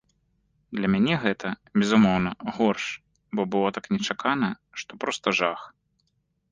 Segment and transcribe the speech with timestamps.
[0.77, 1.47] Для мяне гэта,
[1.81, 2.85] безумоўна, горш,
[3.39, 4.49] бо было так нечакана,
[4.83, 5.61] што проста жах.